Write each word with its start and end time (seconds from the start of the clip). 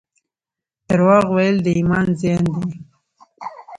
درواغ 0.89 1.25
ویل 1.35 1.57
د 1.63 1.67
ایمان 1.77 2.07
زیان 2.19 2.43
دی 2.55 2.69